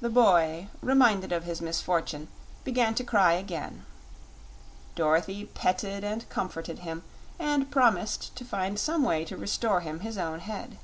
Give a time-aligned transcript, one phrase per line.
[0.00, 2.28] The boy, reminded of his misfortune,
[2.64, 3.84] began to cry again.
[4.94, 7.04] Dorothy petted and comforted him
[7.38, 10.78] and promised to find some way to restore him his own head.